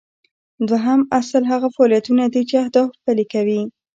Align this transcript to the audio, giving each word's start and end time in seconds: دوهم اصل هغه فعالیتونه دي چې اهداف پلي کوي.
دوهم 0.69 0.99
اصل 1.19 1.41
هغه 1.51 1.67
فعالیتونه 1.75 2.23
دي 2.33 2.41
چې 2.49 2.55
اهداف 2.63 2.89
پلي 3.03 3.25
کوي. 3.33 3.61